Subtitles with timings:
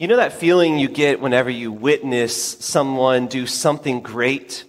[0.00, 4.64] You know that feeling you get whenever you witness someone do something great,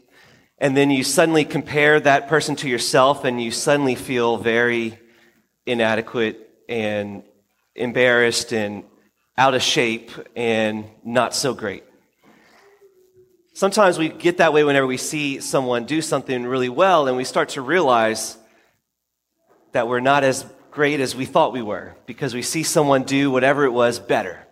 [0.58, 4.98] and then you suddenly compare that person to yourself, and you suddenly feel very
[5.68, 7.22] inadequate and
[7.76, 8.84] embarrassed and
[9.38, 11.84] out of shape and not so great.
[13.54, 17.24] Sometimes we get that way whenever we see someone do something really well, and we
[17.24, 18.36] start to realize
[19.74, 23.30] that we're not as great as we thought we were because we see someone do
[23.30, 24.48] whatever it was better.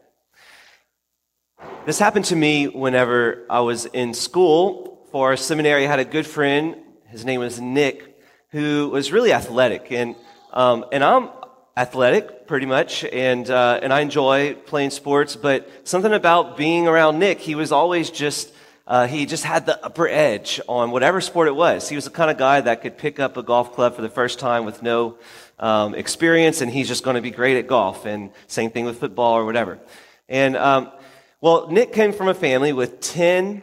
[1.87, 5.85] This happened to me whenever I was in school for seminary.
[5.85, 6.75] I had a good friend.
[7.05, 8.19] His name was Nick,
[8.49, 9.89] who was really athletic.
[9.89, 10.17] And,
[10.51, 11.29] um, and I'm
[11.77, 17.19] athletic pretty much, and, uh, and I enjoy playing sports, but something about being around
[17.19, 18.51] Nick, he was always just,
[18.85, 21.87] uh, he just had the upper edge on whatever sport it was.
[21.87, 24.09] He was the kind of guy that could pick up a golf club for the
[24.09, 25.19] first time with no
[25.57, 28.05] um, experience, and he's just going to be great at golf.
[28.05, 29.79] And same thing with football or whatever.
[30.27, 30.91] And um,
[31.39, 33.61] well, Nick came from a family with 10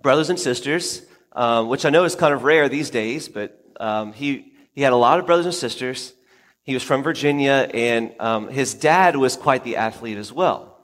[0.00, 1.02] brothers and sisters,
[1.32, 4.92] um, which I know is kind of rare these days, but um, he, he had
[4.92, 6.12] a lot of brothers and sisters.
[6.62, 10.78] He was from Virginia, and um, his dad was quite the athlete as well.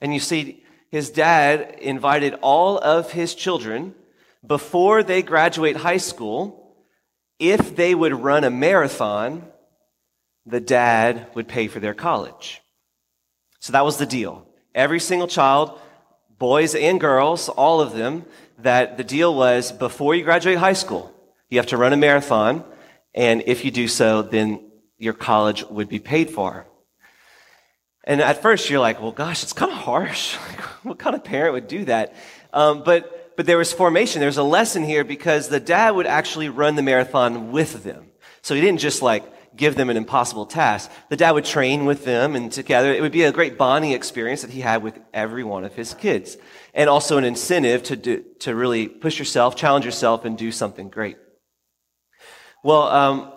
[0.00, 3.94] And you see, his dad invited all of his children
[4.46, 6.76] before they graduate high school,
[7.40, 9.48] if they would run a marathon,
[10.46, 12.62] the dad would pay for their college.
[13.60, 15.78] So that was the deal every single child,
[16.38, 18.24] boys and girls, all of them,
[18.58, 21.12] that the deal was before you graduate high school,
[21.48, 22.64] you have to run a marathon,
[23.14, 26.66] and if you do so, then your college would be paid for.
[28.04, 30.34] And at first, you're like, well, gosh, it's kind of harsh.
[30.82, 32.14] what kind of parent would do that?
[32.52, 34.20] Um, but, but there was formation.
[34.20, 38.06] There was a lesson here because the dad would actually run the marathon with them.
[38.42, 39.24] So he didn't just like
[39.56, 40.90] give them an impossible task.
[41.08, 42.92] The dad would train with them and together.
[42.92, 45.94] It would be a great bonding experience that he had with every one of his
[45.94, 46.36] kids.
[46.74, 50.88] And also an incentive to do, to really push yourself, challenge yourself, and do something
[50.88, 51.16] great.
[52.62, 53.32] Well, um,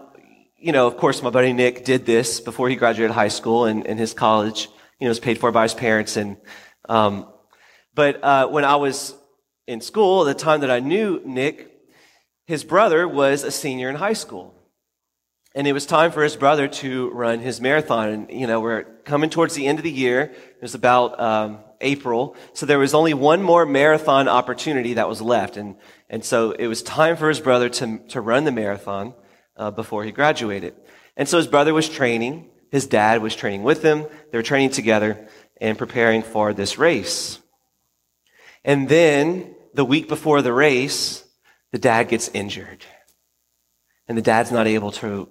[0.57, 3.87] you know, of course, my buddy Nick did this before he graduated high school and,
[3.87, 4.67] and his college,
[4.99, 6.17] you know, was paid for by his parents.
[6.17, 6.37] And,
[6.87, 7.31] um,
[7.95, 9.15] but, uh, when I was
[9.67, 11.71] in school, the time that I knew Nick,
[12.45, 14.60] his brother was a senior in high school.
[15.53, 18.09] And it was time for his brother to run his marathon.
[18.09, 20.21] And, you know, we're coming towards the end of the year.
[20.21, 22.37] It was about um, April.
[22.53, 25.57] So there was only one more marathon opportunity that was left.
[25.57, 25.75] And,
[26.09, 29.13] and so it was time for his brother to, to run the marathon
[29.57, 30.73] uh, before he graduated.
[31.17, 32.49] And so his brother was training.
[32.71, 34.05] His dad was training with him.
[34.31, 35.27] They were training together
[35.59, 37.39] and preparing for this race.
[38.63, 41.25] And then the week before the race,
[41.73, 42.85] the dad gets injured.
[44.07, 45.29] And the dad's not able to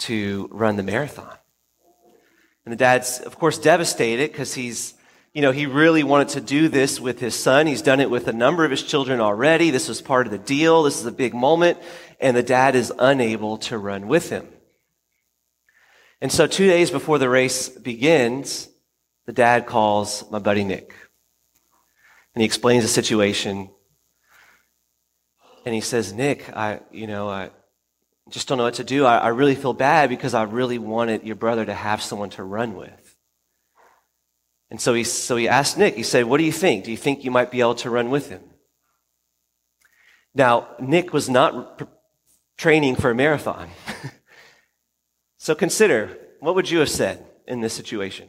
[0.00, 1.36] to run the marathon.
[2.64, 4.94] And the dad's, of course, devastated because he's,
[5.32, 7.66] you know, he really wanted to do this with his son.
[7.66, 9.70] He's done it with a number of his children already.
[9.70, 10.82] This was part of the deal.
[10.82, 11.78] This is a big moment.
[12.20, 14.46] And the dad is unable to run with him.
[16.20, 18.68] And so two days before the race begins,
[19.26, 20.94] the dad calls my buddy Nick.
[22.34, 23.70] And he explains the situation.
[25.64, 27.50] And he says, Nick, I, you know, I,
[28.30, 29.04] just don't know what to do.
[29.04, 32.42] I, I really feel bad because I really wanted your brother to have someone to
[32.42, 33.16] run with.
[34.70, 36.84] And so he, so he asked Nick, he said, What do you think?
[36.84, 38.42] Do you think you might be able to run with him?
[40.34, 41.84] Now, Nick was not pr-
[42.56, 43.68] training for a marathon.
[45.38, 48.28] so consider, what would you have said in this situation?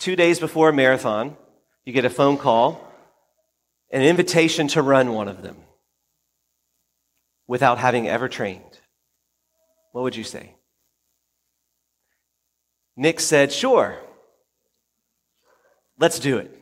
[0.00, 1.36] Two days before a marathon,
[1.84, 2.84] you get a phone call,
[3.90, 5.58] an invitation to run one of them
[7.46, 8.80] without having ever trained.
[9.92, 10.54] What would you say?
[12.96, 13.98] Nick said, Sure.
[15.98, 16.54] Let's do it.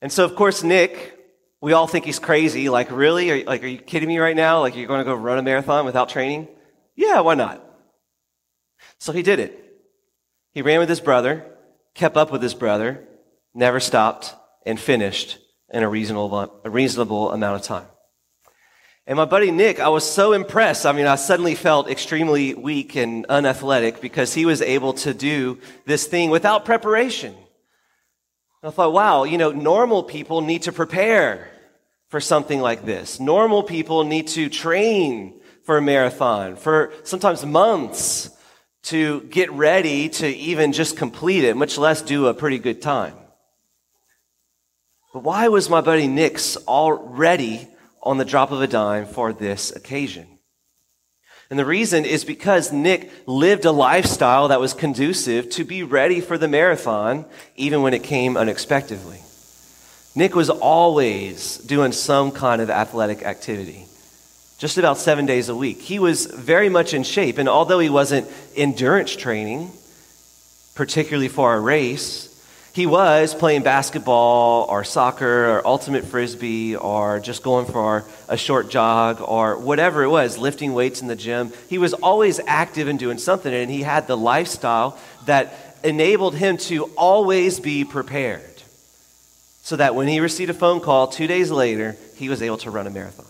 [0.00, 1.18] And so, of course, Nick,
[1.60, 2.68] we all think he's crazy.
[2.68, 3.30] Like, really?
[3.30, 4.60] Are, like, are you kidding me right now?
[4.60, 6.48] Like, you're going to go run a marathon without training?
[6.94, 7.64] Yeah, why not?
[8.98, 9.58] So he did it.
[10.52, 11.44] He ran with his brother,
[11.94, 13.06] kept up with his brother,
[13.54, 14.34] never stopped,
[14.66, 15.38] and finished
[15.72, 17.86] in a reasonable, a reasonable amount of time.
[19.06, 20.86] And my buddy Nick, I was so impressed.
[20.86, 25.58] I mean, I suddenly felt extremely weak and unathletic because he was able to do
[25.86, 27.34] this thing without preparation.
[28.62, 31.48] I thought, wow, you know, normal people need to prepare
[32.10, 33.18] for something like this.
[33.18, 38.30] Normal people need to train for a marathon for sometimes months
[38.84, 43.14] to get ready to even just complete it, much less do a pretty good time.
[45.12, 47.68] But why was my buddy Nick's already
[48.02, 50.26] on the drop of a dime for this occasion.
[51.50, 56.20] And the reason is because Nick lived a lifestyle that was conducive to be ready
[56.20, 57.26] for the marathon,
[57.56, 59.20] even when it came unexpectedly.
[60.14, 63.84] Nick was always doing some kind of athletic activity,
[64.58, 65.80] just about seven days a week.
[65.80, 69.70] He was very much in shape, and although he wasn't endurance training,
[70.74, 72.31] particularly for a race,
[72.74, 78.70] he was playing basketball or soccer or ultimate frisbee or just going for a short
[78.70, 81.52] jog or whatever it was, lifting weights in the gym.
[81.68, 86.56] He was always active and doing something, and he had the lifestyle that enabled him
[86.56, 88.40] to always be prepared.
[89.64, 92.70] So that when he received a phone call two days later, he was able to
[92.70, 93.26] run a marathon.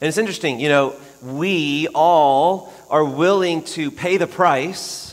[0.00, 5.09] And it's interesting, you know, we all are willing to pay the price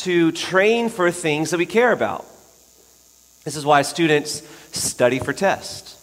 [0.00, 2.24] to train for things that we care about.
[3.44, 4.42] This is why students
[4.76, 5.96] study for tests.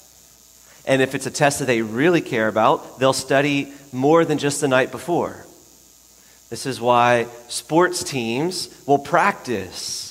[0.88, 4.62] And if it's a test that they really care about, they'll study more than just
[4.62, 5.46] the night before.
[6.50, 10.06] This is why sports teams will practice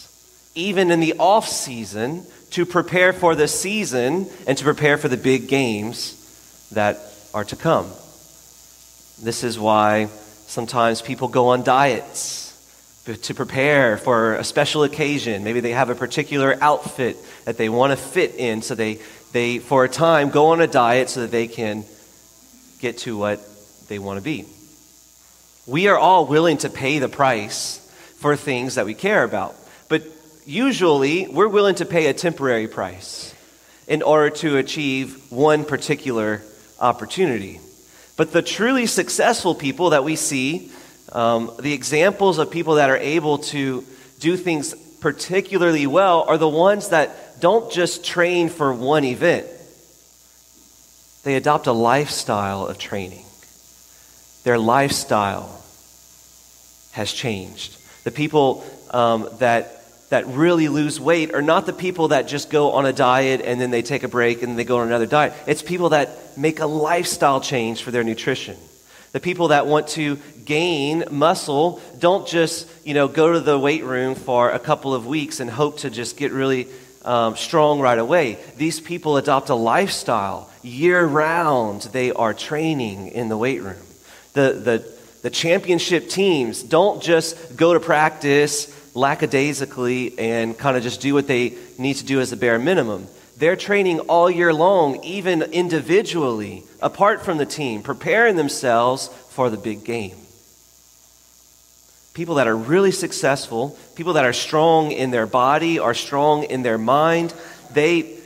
[0.54, 5.16] even in the off season to prepare for the season and to prepare for the
[5.16, 6.98] big games that
[7.32, 7.86] are to come.
[9.22, 10.06] This is why
[10.46, 12.45] sometimes people go on diets
[13.14, 15.44] to prepare for a special occasion.
[15.44, 18.98] Maybe they have a particular outfit that they want to fit in, so they,
[19.32, 21.84] they, for a time, go on a diet so that they can
[22.80, 23.40] get to what
[23.88, 24.44] they want to be.
[25.66, 27.78] We are all willing to pay the price
[28.18, 29.54] for things that we care about,
[29.88, 30.02] but
[30.44, 33.34] usually we're willing to pay a temporary price
[33.86, 36.42] in order to achieve one particular
[36.80, 37.60] opportunity.
[38.16, 40.72] But the truly successful people that we see
[41.12, 43.84] um, the examples of people that are able to
[44.18, 49.46] do things particularly well are the ones that don't just train for one event,
[51.24, 53.24] they adopt a lifestyle of training.
[54.44, 55.62] Their lifestyle
[56.92, 57.76] has changed.
[58.04, 59.76] The people um, that
[60.08, 63.60] that really lose weight are not the people that just go on a diet and
[63.60, 65.32] then they take a break and they go on another diet.
[65.46, 68.56] It's people that make a lifestyle change for their nutrition.
[69.16, 73.82] The people that want to gain muscle don't just, you know, go to the weight
[73.82, 76.68] room for a couple of weeks and hope to just get really
[77.02, 78.36] um, strong right away.
[78.58, 80.50] These people adopt a lifestyle.
[80.62, 83.80] Year round, they are training in the weight room.
[84.34, 91.00] The, the, the championship teams don't just go to practice lackadaisically and kind of just
[91.00, 93.06] do what they need to do as a bare minimum.
[93.38, 99.58] They're training all year long, even individually, apart from the team, preparing themselves for the
[99.58, 100.16] big game.
[102.14, 106.62] People that are really successful, people that are strong in their body, are strong in
[106.62, 107.34] their mind,
[107.74, 108.16] they,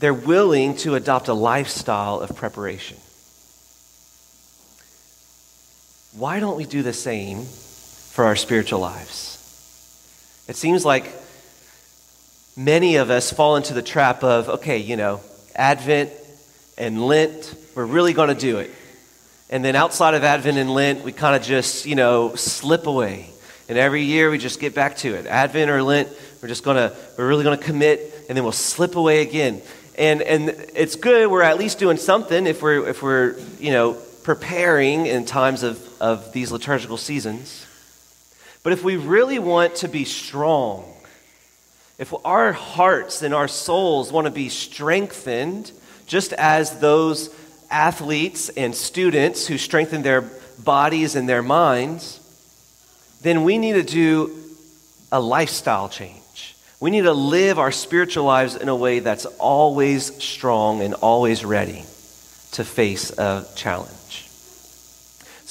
[0.00, 2.96] they're willing to adopt a lifestyle of preparation.
[6.18, 9.36] Why don't we do the same for our spiritual lives?
[10.48, 11.04] It seems like
[12.64, 15.20] many of us fall into the trap of, okay, you know,
[15.56, 16.10] Advent
[16.76, 18.70] and Lent, we're really going to do it.
[19.48, 23.30] And then outside of Advent and Lent, we kind of just, you know, slip away.
[23.68, 25.26] And every year we just get back to it.
[25.26, 26.08] Advent or Lent,
[26.42, 29.62] we're just going to, we're really going to commit, and then we'll slip away again.
[29.96, 33.94] And, and it's good, we're at least doing something if we're, if we're, you know,
[34.22, 37.66] preparing in times of, of these liturgical seasons.
[38.62, 40.84] But if we really want to be strong,
[42.00, 45.70] if our hearts and our souls want to be strengthened,
[46.06, 47.28] just as those
[47.70, 50.22] athletes and students who strengthen their
[50.64, 52.16] bodies and their minds,
[53.20, 54.34] then we need to do
[55.12, 56.56] a lifestyle change.
[56.80, 61.44] We need to live our spiritual lives in a way that's always strong and always
[61.44, 61.84] ready
[62.52, 63.99] to face a challenge.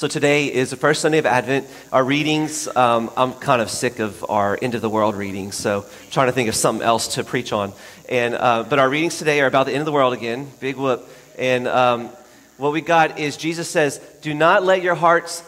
[0.00, 1.66] So today is the first Sunday of Advent.
[1.92, 5.82] Our readings, um, I'm kind of sick of our end of the world readings, so
[5.82, 7.74] I'm trying to think of something else to preach on.
[8.08, 10.50] And uh, but our readings today are about the end of the world again.
[10.58, 11.06] Big whoop.
[11.38, 12.08] And um,
[12.56, 15.44] what we got is Jesus says, "Do not let your hearts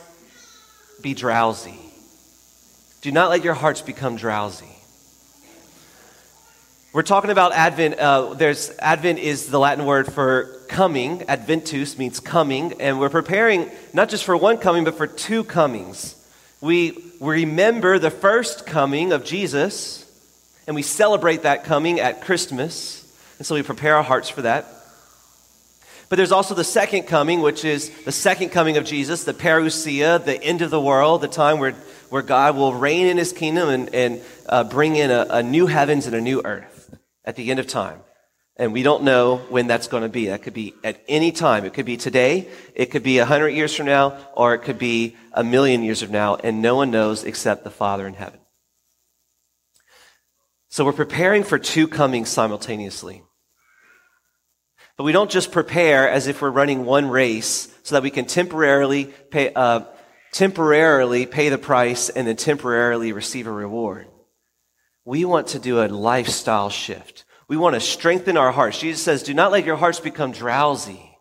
[1.00, 1.80] be drowsy.
[3.00, 4.68] Do not let your hearts become drowsy."
[6.92, 7.98] We're talking about Advent.
[7.98, 11.22] Uh, there's Advent is the Latin word for coming.
[11.28, 16.16] Adventus means coming, and we're preparing not just for one coming, but for two comings.
[16.60, 20.04] We, remember the first coming of Jesus,
[20.66, 22.98] and we celebrate that coming at Christmas,
[23.38, 24.66] and so we prepare our hearts for that.
[26.08, 30.22] But there's also the second coming, which is the second coming of Jesus, the parousia,
[30.22, 31.72] the end of the world, the time where,
[32.10, 35.66] where God will reign in his kingdom and, and uh, bring in a, a new
[35.66, 38.00] heavens and a new earth at the end of time.
[38.56, 40.26] And we don't know when that's going to be.
[40.26, 41.64] That could be at any time.
[41.64, 44.78] It could be today, it could be a hundred years from now, or it could
[44.78, 48.40] be a million years from now, and no one knows except the Father in heaven.
[50.68, 53.22] So we're preparing for two comings simultaneously.
[54.96, 58.26] But we don't just prepare as if we're running one race so that we can
[58.26, 59.80] temporarily pay, uh,
[60.32, 64.08] temporarily pay the price and then temporarily receive a reward.
[65.04, 67.24] We want to do a lifestyle shift.
[67.52, 68.78] We want to strengthen our hearts.
[68.78, 71.18] Jesus says, do not let your hearts become drowsy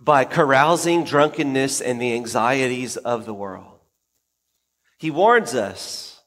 [0.00, 3.78] by carousing, drunkenness, and the anxieties of the world.
[4.98, 6.20] He warns us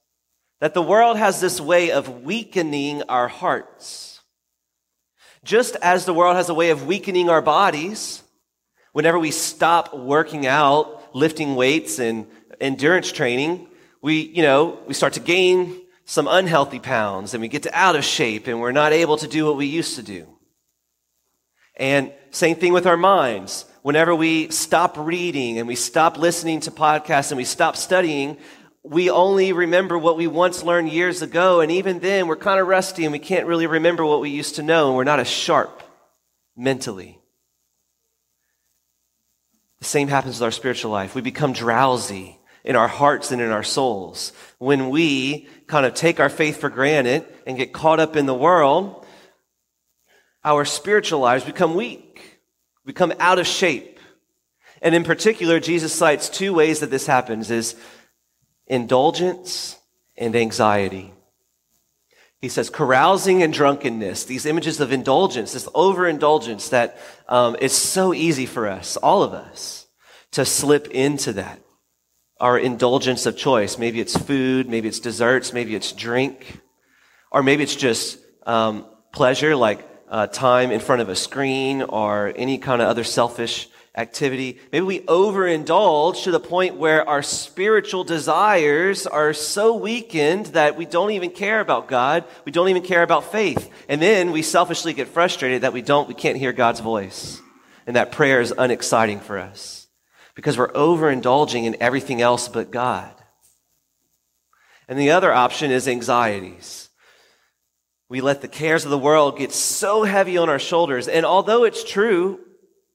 [0.62, 4.22] that the world has this way of weakening our hearts.
[5.44, 8.24] Just as the world has a way of weakening our bodies,
[8.94, 12.28] whenever we stop working out, lifting weights, and
[12.62, 13.68] endurance training,
[14.02, 17.96] we, you know, we start to gain some unhealthy pounds and we get to out
[17.96, 20.26] of shape and we're not able to do what we used to do.
[21.76, 23.66] And same thing with our minds.
[23.84, 28.38] Whenever we stop reading and we stop listening to podcasts and we stop studying,
[28.82, 31.62] we only remember what we once learned years ago.
[31.62, 34.56] And even then, we're kind of rusty and we can't really remember what we used
[34.56, 34.88] to know.
[34.88, 35.84] And we're not as sharp
[36.58, 37.20] mentally.
[39.78, 41.14] The same happens with our spiritual life.
[41.14, 42.39] We become drowsy
[42.70, 44.32] in our hearts and in our souls.
[44.60, 48.34] When we kind of take our faith for granted and get caught up in the
[48.36, 49.08] world,
[50.44, 52.40] our spiritual lives become weak,
[52.86, 54.00] become out of shape.
[54.84, 57.76] And in particular, Jesus cites two ways that this happens is
[58.68, 59.76] indulgence
[60.16, 61.12] and anxiety.
[62.40, 68.14] He says carousing and drunkenness, these images of indulgence, this overindulgence that um, is so
[68.14, 69.88] easy for us, all of us,
[70.34, 71.60] to slip into that
[72.40, 73.78] our indulgence of choice.
[73.78, 76.62] Maybe it's food, maybe it's desserts, maybe it's drink,
[77.32, 82.34] or maybe it's just um, pleasure like uh, time in front of a screen or
[82.36, 84.60] any kind of other selfish activity.
[84.72, 90.86] Maybe we overindulge to the point where our spiritual desires are so weakened that we
[90.86, 92.24] don't even care about God.
[92.46, 93.70] We don't even care about faith.
[93.90, 97.42] And then we selfishly get frustrated that we don't, we can't hear God's voice.
[97.86, 99.79] And that prayer is unexciting for us
[100.40, 103.14] because we're overindulging in everything else but God.
[104.88, 106.88] And the other option is anxieties.
[108.08, 111.10] We let the cares of the world get so heavy on our shoulders.
[111.10, 112.40] And although it's true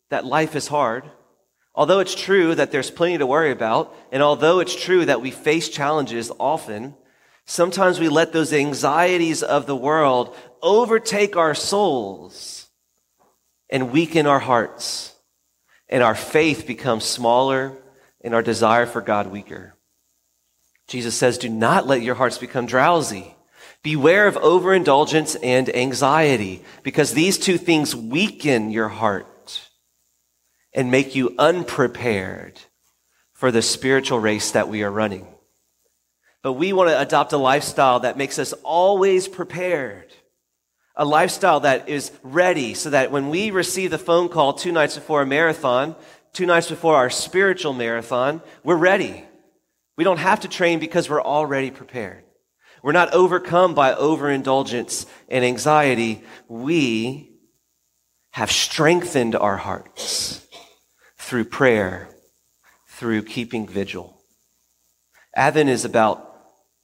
[0.09, 1.05] that life is hard,
[1.75, 5.31] although it's true that there's plenty to worry about, and although it's true that we
[5.31, 6.95] face challenges often,
[7.45, 12.71] sometimes we let those anxieties of the world overtake our souls
[13.69, 15.14] and weaken our hearts
[15.95, 17.73] and our faith becomes smaller
[18.21, 19.75] and our desire for God weaker.
[20.89, 23.37] Jesus says, Do not let your hearts become drowsy.
[23.85, 29.71] Beware of overindulgence and anxiety, because these two things weaken your heart
[30.73, 32.61] and make you unprepared
[33.33, 35.29] for the spiritual race that we are running.
[36.43, 40.13] But we want to adopt a lifestyle that makes us always prepared
[40.97, 44.95] a lifestyle that is ready so that when we receive the phone call two nights
[44.95, 45.97] before a marathon,
[46.33, 49.25] two nights before our spiritual marathon, we're ready.
[49.97, 52.25] We don't have to train because we're already prepared.
[52.83, 56.23] We're not overcome by overindulgence and anxiety.
[56.49, 57.33] We
[58.33, 60.47] have strengthened our hearts
[61.17, 62.09] through prayer,
[62.89, 64.21] through keeping vigil.
[65.35, 66.34] Advent is about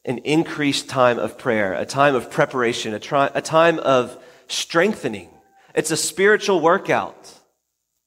[0.04, 4.16] an increased time of prayer, a time of preparation, a, tri- a time of
[4.48, 5.28] strengthening.
[5.74, 7.34] It's a spiritual workout.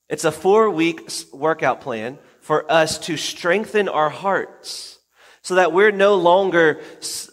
[0.09, 4.99] It's a four week workout plan for us to strengthen our hearts
[5.41, 6.81] so that we're no longer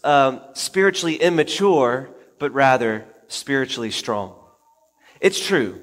[0.05, 4.35] um, spiritually immature, but rather spiritually strong.
[5.21, 5.81] It's true.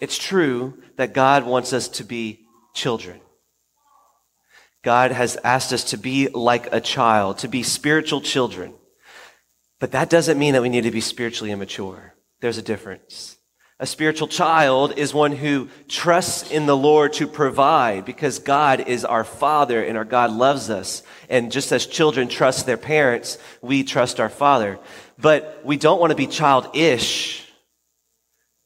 [0.00, 3.20] It's true that God wants us to be children.
[4.82, 8.74] God has asked us to be like a child, to be spiritual children.
[9.80, 12.14] But that doesn't mean that we need to be spiritually immature.
[12.40, 13.36] There's a difference.
[13.80, 19.04] A spiritual child is one who trusts in the Lord to provide because God is
[19.04, 21.04] our Father and our God loves us.
[21.28, 24.80] And just as children trust their parents, we trust our Father.
[25.16, 27.48] But we don't want to be childish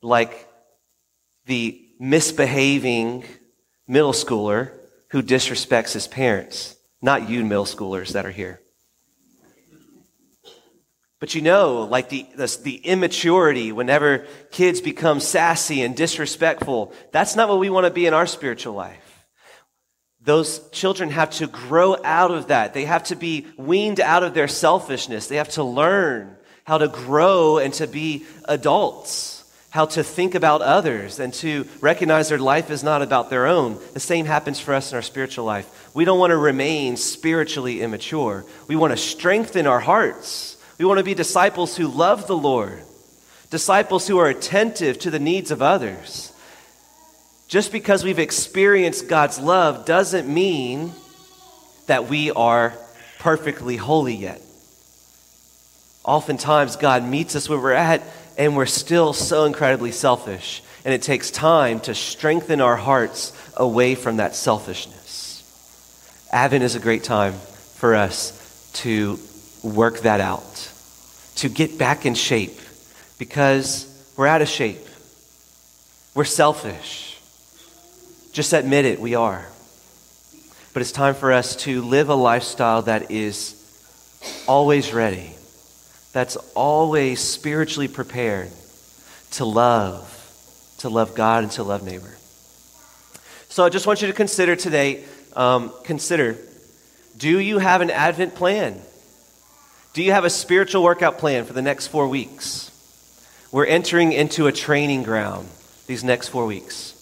[0.00, 0.49] like
[1.45, 3.25] the misbehaving
[3.87, 4.73] middle schooler
[5.12, 8.61] who disrespects his parents, not you middle schoolers that are here.
[11.21, 17.37] But you know, like the, the, the, immaturity, whenever kids become sassy and disrespectful, that's
[17.37, 19.26] not what we want to be in our spiritual life.
[20.21, 22.75] Those children have to grow out of that.
[22.75, 25.28] They have to be weaned out of their selfishness.
[25.28, 29.41] They have to learn how to grow and to be adults,
[29.72, 33.78] how to think about others and to recognize their life is not about their own.
[33.94, 35.90] The same happens for us in our spiritual life.
[35.94, 38.44] We don't want to remain spiritually immature.
[38.68, 40.58] We want to strengthen our hearts.
[40.78, 42.82] We want to be disciples who love the Lord,
[43.48, 46.34] disciples who are attentive to the needs of others.
[47.48, 50.92] Just because we've experienced God's love doesn't mean
[51.86, 52.74] that we are
[53.20, 54.42] perfectly holy yet.
[56.04, 58.02] Oftentimes, God meets us where we're at,
[58.36, 60.62] and we're still so incredibly selfish.
[60.84, 66.28] And it takes time to strengthen our hearts away from that selfishness.
[66.32, 69.18] Advent is a great time for us to
[69.62, 70.70] work that out,
[71.36, 72.58] to get back in shape,
[73.18, 74.80] because we're out of shape.
[76.14, 77.20] We're selfish.
[78.32, 79.46] Just admit it, we are.
[80.72, 83.58] But it's time for us to live a lifestyle that is
[84.48, 85.34] always ready
[86.12, 88.50] that's always spiritually prepared
[89.33, 90.09] to love,
[90.78, 92.14] to love God and to love neighbor.
[93.49, 95.04] So I just want you to consider today,
[95.35, 96.37] um, consider,
[97.16, 98.81] do you have an Advent plan?
[99.95, 102.71] Do you have a spiritual workout plan for the next four weeks?
[103.50, 105.49] We're entering into a training ground
[105.87, 106.99] these next four weeks.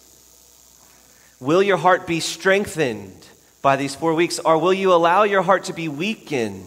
[1.39, 3.27] Will your heart be strengthened
[3.61, 6.65] by these four weeks, or will you allow your heart to be weakened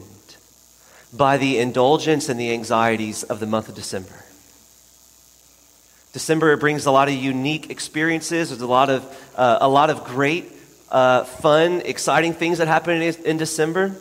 [1.17, 4.25] by the indulgence and the anxieties of the month of December.
[6.13, 8.51] December brings a lot of unique experiences.
[8.51, 9.05] There's a lot of,
[9.37, 10.51] uh, a lot of great,
[10.91, 13.97] uh, fun, exciting things that happen in, in December.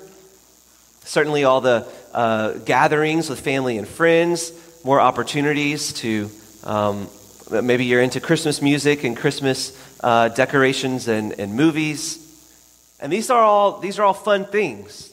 [1.06, 4.52] Certainly, all the uh, gatherings with family and friends,
[4.84, 6.30] more opportunities to
[6.64, 7.10] um,
[7.50, 12.20] maybe you're into Christmas music and Christmas uh, decorations and, and movies.
[13.00, 15.13] And these are all, these are all fun things.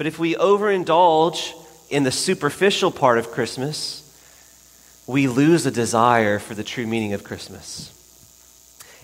[0.00, 1.52] But if we overindulge
[1.90, 4.02] in the superficial part of Christmas,
[5.06, 7.92] we lose a desire for the true meaning of Christmas.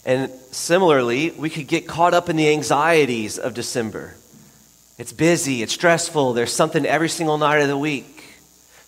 [0.06, 4.14] And similarly, we could get caught up in the anxieties of December.
[4.96, 8.22] It's busy, it's stressful, there's something every single night of the week.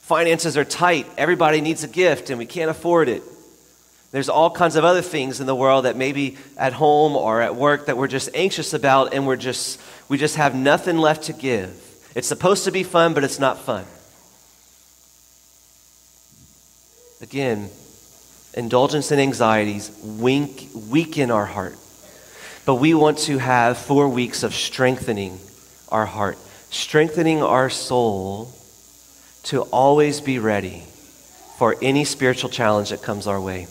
[0.01, 3.23] Finances are tight, everybody needs a gift, and we can't afford it.
[4.13, 7.55] There's all kinds of other things in the world that maybe at home or at
[7.55, 11.35] work that we're just anxious about and we're just we just have nothing left to
[11.35, 11.85] give.
[12.19, 13.85] It's supposed to be fun, but it's not fun.
[17.23, 17.71] Again,
[18.55, 21.77] indulgence and anxieties wink, weaken our heart.
[22.67, 25.39] But we want to have four weeks of strengthening
[25.91, 26.39] our heart,
[26.71, 28.53] strengthening our soul
[29.45, 30.83] to always be ready
[31.57, 33.69] for any spiritual challenge that comes our way.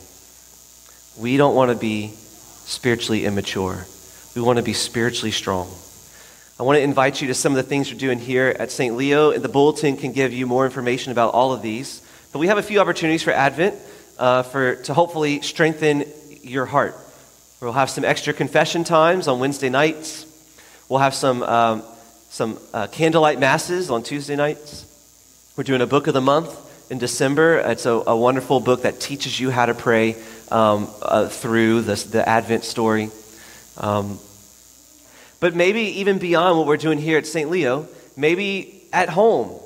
[1.19, 3.85] We don't want to be spiritually immature.
[4.37, 5.69] We want to be spiritually strong.
[6.59, 8.95] I want to invite you to some of the things we're doing here at St.
[8.95, 9.29] Leo.
[9.29, 12.01] And the bulletin can give you more information about all of these.
[12.33, 13.75] But we have a few opportunities for Advent
[14.17, 16.05] uh, for, to hopefully strengthen
[16.41, 16.95] your heart.
[17.61, 20.25] We'll have some extra confession times on Wednesday nights.
[20.89, 21.83] We'll have some, um,
[22.29, 25.53] some uh, candlelight masses on Tuesday nights.
[25.57, 27.59] We're doing a book of the month in December.
[27.59, 30.15] It's a, a wonderful book that teaches you how to pray
[30.49, 33.11] um, uh, through this, the Advent story.
[33.77, 34.17] Um,
[35.39, 37.49] but maybe even beyond what we're doing here at St.
[37.49, 39.59] Leo, maybe at home.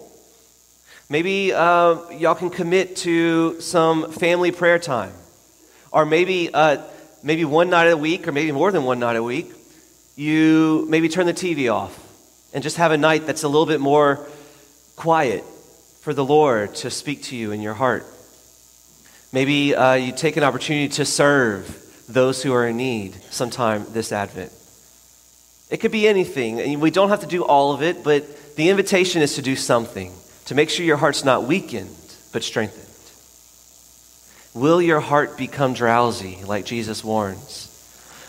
[1.10, 5.14] Maybe uh, y'all can commit to some family prayer time.
[5.92, 6.82] Or maybe, uh,
[7.24, 9.52] maybe one night a week, or maybe more than one night a week,
[10.16, 11.98] you maybe turn the TV off
[12.54, 14.26] and just have a night that's a little bit more
[14.96, 15.44] quiet
[16.02, 18.06] for the Lord to speak to you in your heart.
[19.34, 24.12] Maybe uh, you take an opportunity to serve those who are in need sometime this
[24.12, 24.52] Advent.
[25.72, 26.60] It could be anything.
[26.60, 29.56] And we don't have to do all of it, but the invitation is to do
[29.56, 30.14] something
[30.46, 31.96] to make sure your heart's not weakened,
[32.34, 32.88] but strengthened.
[34.54, 37.70] Will your heart become drowsy, like Jesus warns?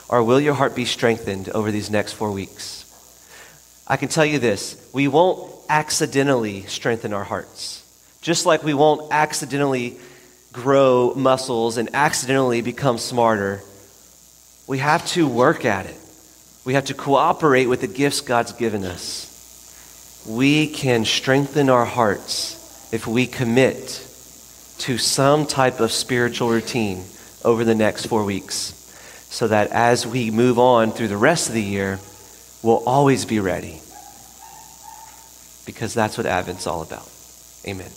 [0.08, 2.78] Or will your heart be strengthened over these next four weeks?
[3.88, 7.82] I can tell you this we won't accidentally strengthen our hearts,
[8.22, 9.98] just like we won't accidentally
[10.52, 13.62] grow muscles and accidentally become smarter.
[14.68, 15.96] We have to work at it.
[16.64, 19.28] We have to cooperate with the gifts God's given us.
[20.26, 24.08] We can strengthen our hearts if we commit
[24.78, 27.04] to some type of spiritual routine
[27.44, 28.78] over the next four weeks
[29.28, 31.98] so that as we move on through the rest of the year,
[32.62, 33.80] we'll always be ready.
[35.64, 37.08] Because that's what Advent's all about.
[37.66, 37.90] Amen.